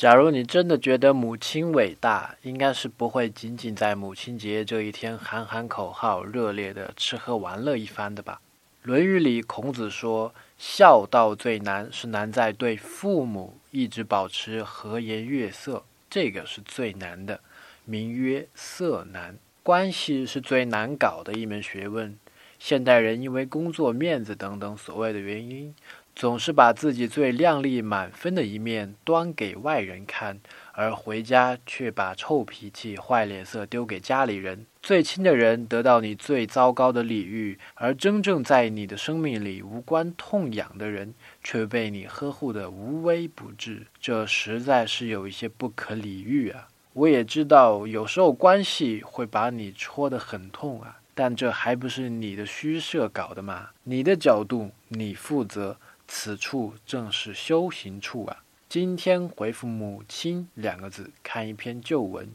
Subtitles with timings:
[0.00, 8.40] 假如你真的觉得母亲伟大，应该是不会仅仅在母亲节这一天喊喊口号、热烈的吃喝玩乐一番的吧？
[8.88, 17.38] 《论语》里孔子说：“孝道最难，是难在对父母一直保持和颜悦色，这个是最难的，
[17.84, 19.36] 名曰色难。
[19.62, 22.18] 关系是最难搞的一门学问。
[22.60, 25.74] 现代人因为工作、面子等等所谓的原因。”
[26.12, 30.38] 总是把自己最靓丽满分的一面端给外人看，
[30.72, 34.66] 而回家却把臭脾气、坏脸色丢给家里人。
[34.82, 43.86] 最亲的人得到你最糟糕的礼遇，而真正在你的生命里无关痛痒的人却被你呵护得无微不至。
[43.98, 46.68] 这实在是有一些不可理喻啊！
[46.92, 53.70] 我也知道，有时候关系会把你戳得很痛啊，但这还不是你的虚设搞的吗？
[53.84, 55.76] 你的角度，你负责。
[56.12, 58.42] 此处正是修行处啊！
[58.68, 62.28] 今天回复“母亲”两个字，看一篇旧文，